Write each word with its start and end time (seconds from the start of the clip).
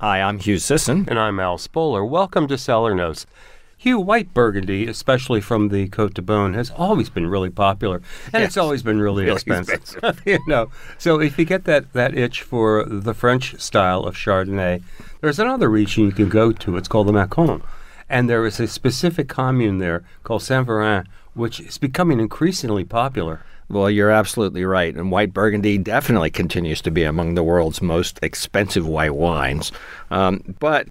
Hi, 0.00 0.22
I'm 0.22 0.38
Hugh 0.38 0.56
Sisson. 0.56 1.04
And 1.10 1.18
I'm 1.18 1.38
Al 1.38 1.58
Spoler. 1.58 2.02
Welcome 2.02 2.48
to 2.48 2.56
Cellar 2.56 2.94
Notes. 2.94 3.26
Hugh, 3.76 4.00
white 4.00 4.32
Burgundy, 4.32 4.86
especially 4.86 5.42
from 5.42 5.68
the 5.68 5.88
Cote 5.88 6.14
de 6.14 6.22
Beaune, 6.22 6.54
has 6.54 6.70
always 6.70 7.10
been 7.10 7.26
really 7.26 7.50
popular, 7.50 8.00
and 8.32 8.42
it's 8.42 8.56
always 8.56 8.82
been 8.82 8.98
really, 8.98 9.24
Really 9.24 9.36
expensive. 9.36 10.22
you 10.24 10.38
know, 10.46 10.70
so 10.96 11.20
if 11.20 11.38
you 11.38 11.44
get 11.44 11.64
that 11.64 11.92
that 11.92 12.16
itch 12.16 12.40
for 12.40 12.86
the 12.86 13.12
French 13.12 13.60
style 13.60 14.04
of 14.04 14.14
Chardonnay, 14.14 14.82
there's 15.20 15.38
another 15.38 15.68
region 15.68 16.06
you 16.06 16.12
can 16.12 16.30
go 16.30 16.50
to. 16.50 16.78
It's 16.78 16.88
called 16.88 17.08
the 17.08 17.12
Macon, 17.12 17.62
and 18.08 18.26
there 18.26 18.46
is 18.46 18.58
a 18.58 18.68
specific 18.68 19.28
commune 19.28 19.80
there 19.80 20.02
called 20.24 20.42
Saint-Véran, 20.42 21.04
which 21.34 21.60
is 21.60 21.78
becoming 21.78 22.20
increasingly 22.20 22.84
popular. 22.84 23.42
Well, 23.68 23.88
you're 23.88 24.10
absolutely 24.10 24.64
right. 24.64 24.94
And 24.94 25.12
white 25.12 25.32
Burgundy 25.32 25.78
definitely 25.78 26.30
continues 26.30 26.80
to 26.82 26.90
be 26.90 27.04
among 27.04 27.34
the 27.34 27.44
world's 27.44 27.80
most 27.80 28.18
expensive 28.20 28.86
white 28.86 29.14
wines. 29.14 29.70
Um, 30.10 30.56
but, 30.58 30.88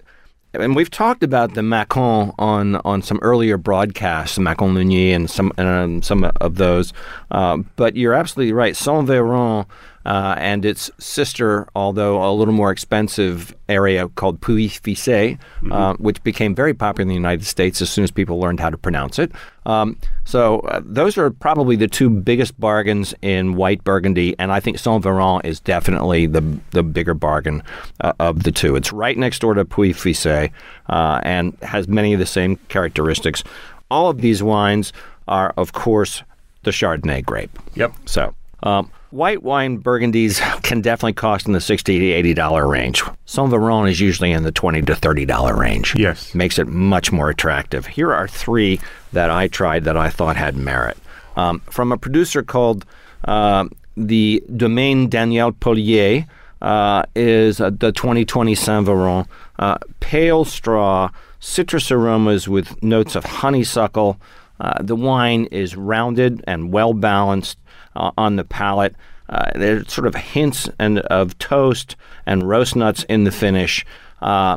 and 0.54 0.74
we've 0.74 0.90
talked 0.90 1.22
about 1.22 1.54
the 1.54 1.62
Macon 1.62 2.32
on, 2.38 2.76
on 2.76 3.02
some 3.02 3.18
earlier 3.20 3.58
broadcasts, 3.58 4.38
Macon 4.38 4.72
Meunier 4.72 5.14
and 5.14 5.28
some, 5.30 5.52
um, 5.58 6.00
some 6.00 6.24
of 6.40 6.54
those. 6.54 6.94
Uh, 7.30 7.58
but 7.76 7.96
you're 7.96 8.14
absolutely 8.14 8.54
right. 8.54 8.74
Saint 8.74 9.06
Véran 9.06 9.66
uh, 10.06 10.34
and 10.38 10.64
its 10.64 10.90
sister, 10.98 11.68
although 11.74 12.22
a 12.24 12.32
little 12.32 12.54
more 12.54 12.70
expensive 12.70 13.54
area 13.68 14.08
called 14.08 14.40
Pouilly-Fuissé, 14.40 15.38
uh, 15.70 15.94
which 15.94 16.22
became 16.22 16.54
very 16.54 16.72
popular 16.74 17.02
in 17.02 17.08
the 17.08 17.14
United 17.14 17.44
States 17.44 17.82
as 17.82 17.90
soon 17.90 18.04
as 18.04 18.10
people 18.10 18.40
learned 18.40 18.60
how 18.60 18.70
to 18.70 18.78
pronounce 18.78 19.18
it. 19.18 19.30
Um, 19.66 19.98
so 20.24 20.60
uh, 20.60 20.80
those 20.82 21.18
are 21.18 21.30
probably 21.30 21.76
the 21.76 21.86
two 21.86 22.08
biggest 22.08 22.58
bargains 22.58 23.14
in 23.20 23.54
white 23.54 23.84
Burgundy, 23.84 24.34
and 24.38 24.50
I 24.50 24.60
think 24.60 24.78
Saint 24.78 25.04
Véran 25.04 25.44
is 25.44 25.60
definitely 25.60 26.26
the 26.26 26.40
the 26.70 26.82
bigger 26.82 27.14
bargain 27.14 27.62
uh, 28.00 28.12
of 28.18 28.42
the 28.42 28.52
two. 28.52 28.76
It's 28.76 28.92
right 28.92 29.18
next 29.18 29.40
door 29.40 29.54
to 29.54 29.64
Pouilly-Fuissé 29.64 30.50
uh, 30.88 31.20
and 31.22 31.56
has 31.62 31.88
many 31.88 32.14
of 32.14 32.18
the 32.18 32.26
same 32.26 32.56
characteristics. 32.68 33.44
All 33.90 34.08
of 34.08 34.20
these 34.20 34.42
wines 34.42 34.92
are, 35.28 35.52
of 35.56 35.72
course, 35.72 36.22
the 36.62 36.70
Chardonnay 36.70 37.24
grape. 37.24 37.58
Yep. 37.74 37.92
So, 38.06 38.34
um, 38.62 38.90
white 39.10 39.42
wine 39.42 39.78
Burgundies 39.82 40.40
can 40.62 40.80
definitely 40.80 41.12
cost 41.14 41.46
in 41.46 41.52
the 41.52 41.60
sixty 41.60 41.98
to 41.98 42.10
eighty 42.10 42.34
dollar 42.34 42.66
range. 42.66 43.02
Saint 43.26 43.50
Véran 43.50 43.88
is 43.90 44.00
usually 44.00 44.32
in 44.32 44.42
the 44.42 44.52
twenty 44.52 44.82
to 44.82 44.94
thirty 44.94 45.24
dollar 45.24 45.56
range. 45.56 45.94
Yes. 45.96 46.34
makes 46.34 46.58
it 46.58 46.66
much 46.66 47.12
more 47.12 47.30
attractive. 47.30 47.86
Here 47.86 48.12
are 48.12 48.28
three 48.28 48.80
that 49.12 49.30
I 49.30 49.48
tried 49.48 49.84
that 49.84 49.96
I 49.96 50.10
thought 50.10 50.36
had 50.36 50.56
merit. 50.56 50.96
Um, 51.36 51.60
from 51.60 51.92
a 51.92 51.96
producer 51.96 52.42
called 52.42 52.84
uh, 53.24 53.66
the 53.96 54.42
Domaine 54.56 55.08
Daniel 55.08 55.52
Pollier. 55.52 56.26
Uh, 56.62 57.04
is 57.16 57.58
uh, 57.58 57.70
the 57.70 57.90
2020 57.90 58.54
Saint 58.54 58.86
Véran 58.86 59.26
uh, 59.58 59.78
pale 60.00 60.44
straw, 60.44 61.08
citrus 61.38 61.90
aromas 61.90 62.48
with 62.48 62.82
notes 62.82 63.16
of 63.16 63.24
honeysuckle. 63.24 64.20
Uh, 64.60 64.82
the 64.82 64.94
wine 64.94 65.46
is 65.46 65.74
rounded 65.74 66.44
and 66.46 66.72
well 66.72 66.92
balanced 66.92 67.58
uh, 67.96 68.10
on 68.18 68.36
the 68.36 68.44
palate. 68.44 68.94
Uh, 69.28 69.50
there's 69.54 69.90
sort 69.92 70.06
of 70.06 70.14
hints 70.14 70.68
and 70.78 70.98
of 71.00 71.38
toast 71.38 71.96
and 72.26 72.48
roast 72.48 72.76
nuts 72.76 73.04
in 73.04 73.24
the 73.24 73.32
finish. 73.32 73.86
Uh, 74.20 74.56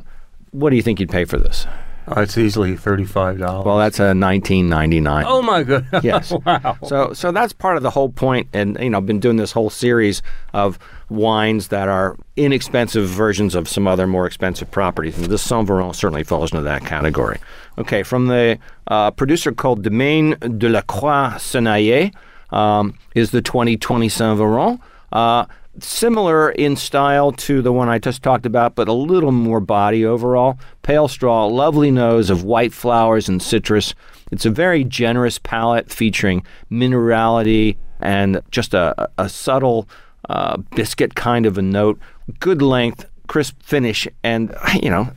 what 0.52 0.72
do 0.72 0.76
you 0.76 0.82
think 0.82 1.00
you'd 1.00 1.10
pay 1.10 1.26
for 1.26 1.38
this? 1.38 1.66
Uh, 2.08 2.22
it's 2.22 2.38
easily 2.38 2.76
thirty-five 2.76 3.40
dollars. 3.40 3.66
Well, 3.66 3.78
that's 3.78 4.00
a 4.00 4.12
19.99. 4.14 5.24
oh 5.26 5.42
my 5.42 5.64
god! 5.64 5.86
Yes. 6.04 6.32
wow. 6.46 6.78
So, 6.86 7.14
so 7.14 7.32
that's 7.32 7.54
part 7.54 7.78
of 7.78 7.84
the 7.84 7.90
whole 7.90 8.10
point, 8.10 8.48
and 8.54 8.78
you 8.80 8.90
know, 8.90 8.98
I've 8.98 9.06
been 9.06 9.20
doing 9.20 9.38
this 9.38 9.52
whole 9.52 9.70
series 9.70 10.22
of 10.54 10.78
wines 11.10 11.70
that 11.70 11.88
are 11.88 12.18
inexpensive 12.36 13.08
versions 13.08 13.56
of 13.56 13.70
some 13.70 13.88
other 13.88 14.08
more 14.08 14.26
expensive 14.26 14.70
properties, 14.72 15.18
and 15.18 15.28
this 15.28 15.42
Saint 15.42 15.68
Véran 15.68 15.96
certainly 15.96 16.24
falls 16.24 16.52
into 16.52 16.64
that 16.64 16.86
category. 16.86 17.40
Okay, 17.78 18.04
from 18.04 18.28
the 18.28 18.60
uh, 18.88 19.12
producer 19.12 19.52
called 19.52 19.84
Domaine 19.84 20.32
de 20.58 20.70
la 20.70 20.82
Croix 20.82 21.34
Senaillé 21.38 22.14
um, 22.52 22.98
is 23.16 23.32
the 23.32 23.42
2020 23.42 24.10
Saint 24.10 24.40
Véran. 24.40 24.80
Uh, 25.12 25.46
similar 25.80 26.52
in 26.52 26.76
style 26.76 27.32
to 27.32 27.62
the 27.62 27.72
one 27.74 27.90
I 27.90 27.98
just 28.00 28.22
talked 28.22 28.46
about, 28.46 28.76
but 28.76 28.88
a 28.88 28.94
little 28.94 29.32
more 29.32 29.60
body 29.60 30.06
overall. 30.06 30.60
Pale 30.82 31.08
straw, 31.08 31.46
lovely 31.46 31.92
nose 31.92 32.30
of 32.30 32.44
white 32.44 32.74
flowers 32.74 33.28
and 33.28 33.42
citrus. 33.42 33.96
It's 34.32 34.46
a 34.46 34.50
very 34.50 34.84
generous 34.84 35.40
palate 35.40 35.92
featuring 35.92 36.46
minerality 36.72 37.78
and 38.00 38.42
just 38.52 38.74
a, 38.74 39.10
a 39.18 39.30
subtle 39.30 39.88
uh, 40.30 40.58
biscuit 40.76 41.16
kind 41.16 41.46
of 41.46 41.58
a 41.58 41.62
note. 41.62 42.00
Good 42.40 42.62
length, 42.62 43.06
crisp 43.28 43.62
finish, 43.62 44.08
and 44.24 44.56
you 44.82 44.90
know, 44.90 45.10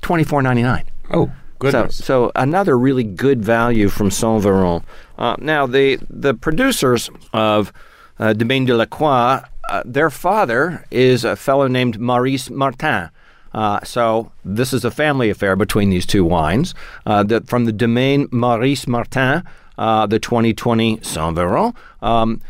twenty 0.00 0.24
four 0.24 0.42
ninety 0.42 0.62
nine. 0.62 0.84
oh 1.12 1.26
So, 1.26 1.32
goodness. 1.58 1.96
so 1.96 2.32
another 2.36 2.78
really 2.78 3.04
good 3.04 3.44
value 3.44 3.88
from 3.88 4.10
Saint 4.10 4.42
Véran. 4.44 4.82
Uh, 5.18 5.36
now, 5.38 5.66
the 5.66 5.98
the 6.08 6.34
producers 6.34 7.10
of 7.32 7.72
uh, 8.18 8.32
Domaine 8.32 8.64
de 8.64 8.74
la 8.74 8.86
Croix, 8.86 9.40
uh, 9.68 9.82
their 9.84 10.10
father 10.10 10.84
is 10.90 11.24
a 11.24 11.36
fellow 11.36 11.68
named 11.68 11.98
Maurice 11.98 12.50
Martin. 12.50 13.10
Uh, 13.52 13.82
so 13.82 14.30
this 14.44 14.72
is 14.72 14.84
a 14.84 14.90
family 14.90 15.30
affair 15.30 15.56
between 15.56 15.90
these 15.90 16.06
two 16.06 16.24
wines. 16.24 16.74
Uh, 17.06 17.22
the, 17.22 17.40
from 17.42 17.64
the 17.64 17.72
Domaine 17.72 18.28
Maurice 18.30 18.86
Martin, 18.86 19.42
uh, 19.78 20.06
the 20.06 20.18
2020 20.18 21.00
Saint 21.02 21.36
Véran, 21.36 21.74
um, 22.02 22.40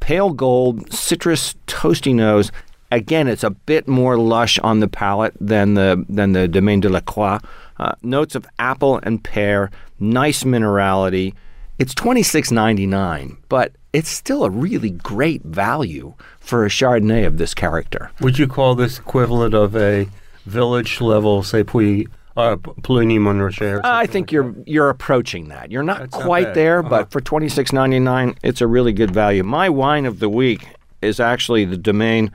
pale 0.00 0.30
gold, 0.30 0.92
citrus, 0.92 1.54
toasty 1.66 2.14
nose. 2.14 2.50
Again, 2.90 3.28
it's 3.28 3.44
a 3.44 3.50
bit 3.50 3.86
more 3.86 4.16
lush 4.16 4.58
on 4.60 4.80
the 4.80 4.88
palate 4.88 5.34
than 5.40 5.74
the 5.74 6.04
than 6.08 6.32
the 6.32 6.48
Domaine 6.48 6.80
de 6.80 6.88
la 6.88 7.00
Croix. 7.00 7.38
Uh, 7.78 7.92
notes 8.02 8.34
of 8.34 8.46
apple 8.58 8.98
and 9.02 9.22
pear, 9.22 9.70
nice 10.00 10.42
minerality. 10.42 11.34
It's 11.80 11.94
twenty 11.94 12.22
six 12.22 12.50
ninety 12.50 12.86
nine, 12.86 13.38
but 13.48 13.72
it's 13.94 14.10
still 14.10 14.44
a 14.44 14.50
really 14.50 14.90
great 14.90 15.42
value 15.44 16.12
for 16.38 16.64
a 16.66 16.68
Chardonnay 16.68 17.26
of 17.26 17.38
this 17.38 17.54
character. 17.54 18.10
Would 18.20 18.38
you 18.38 18.46
call 18.46 18.74
this 18.74 18.98
equivalent 18.98 19.54
of 19.54 19.74
a 19.74 20.06
village 20.44 21.00
level, 21.00 21.42
say, 21.42 21.64
Puy, 21.64 22.06
uh, 22.36 22.56
Puligny 22.56 23.18
Montrachet? 23.18 23.78
or 23.78 23.86
I 23.86 24.06
think 24.06 24.26
like 24.28 24.32
you're 24.32 24.54
you're 24.66 24.90
approaching 24.90 25.48
that. 25.48 25.70
You're 25.72 25.82
not 25.82 25.98
That's 26.10 26.22
quite 26.22 26.48
bad. 26.48 26.54
there, 26.54 26.78
Uh-huh. 26.80 26.88
but 26.90 27.10
for 27.10 27.22
twenty 27.22 27.48
six 27.48 27.72
ninety 27.72 27.98
nine, 27.98 28.34
it's 28.42 28.60
a 28.60 28.66
really 28.66 28.92
good 28.92 29.10
value. 29.10 29.42
My 29.42 29.70
wine 29.70 30.04
of 30.04 30.18
the 30.18 30.28
week 30.28 30.68
is 31.00 31.18
actually 31.18 31.64
the 31.64 31.78
Domaine 31.78 32.30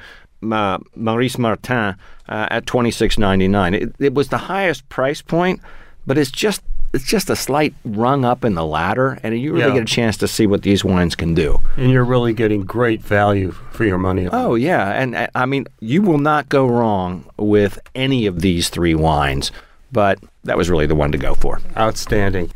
uh, 0.52 0.80
Maurice 0.96 1.38
Martin 1.38 1.96
uh, 2.28 2.48
at 2.50 2.66
twenty 2.66 2.90
six 2.92 3.20
ninety 3.20 3.48
nine. 3.48 3.76
It, 3.76 3.96
it 4.00 4.14
was 4.16 4.30
the 4.30 4.40
highest 4.40 4.90
price 4.90 5.22
point, 5.22 5.62
but 6.08 6.18
it's 6.18 6.32
just 6.32 6.62
it's 6.96 7.04
just 7.06 7.30
a 7.30 7.36
slight 7.36 7.74
rung 7.86 8.26
up 8.26 8.44
in 8.44 8.56
the 8.56 8.66
ladder, 8.66 9.20
and 9.22 9.38
you 9.40 9.54
really 9.54 9.68
Yeah. 9.68 9.74
get 9.76 9.84
a 9.84 9.86
chance 9.86 10.18
to 10.18 10.28
see 10.28 10.48
what 10.48 10.64
these 10.64 10.84
wines 10.84 11.14
can 11.16 11.34
do. 11.36 11.60
And 11.78 11.92
you're 11.92 12.04
really 12.06 12.34
getting 12.34 12.62
great 12.64 13.04
value 13.04 13.52
for 13.72 13.84
your 13.86 13.98
money. 14.00 14.28
Oh 14.32 14.56
yeah, 14.56 14.92
and 14.92 15.16
uh, 15.16 15.28
I 15.36 15.46
mean 15.46 15.68
you 15.80 16.02
will 16.02 16.18
not 16.18 16.50
go 16.50 16.66
wrong 16.66 17.26
with 17.38 17.78
any 17.94 18.26
of 18.26 18.42
these 18.42 18.70
three 18.70 18.96
wines. 18.96 19.52
But 19.92 20.20
that 20.44 20.58
was 20.58 20.70
really 20.70 20.88
the 20.88 20.96
one 20.96 21.12
to 21.12 21.18
go 21.18 21.36
for. 21.36 21.62
Outstanding. 21.78 22.52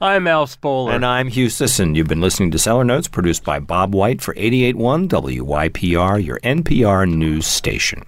I'm 0.00 0.26
Al 0.26 0.46
Spoler. 0.46 0.92
And 0.92 1.04
I'm 1.04 1.28
Hugh 1.28 1.50
Sisson. 1.50 1.94
You've 1.94 2.08
been 2.08 2.22
listening 2.22 2.50
to 2.52 2.58
Cellar 2.58 2.84
Notes 2.84 3.06
produced 3.06 3.44
by 3.44 3.58
Bob 3.60 3.94
White 3.94 4.22
for 4.22 4.32
881 4.36 5.08
WYPR, 5.08 6.24
your 6.24 6.40
NPR 6.42 7.06
news 7.06 7.46
station. 7.46 8.02